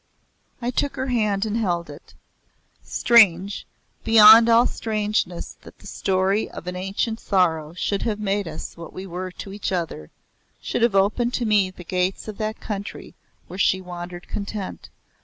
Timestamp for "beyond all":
4.03-4.65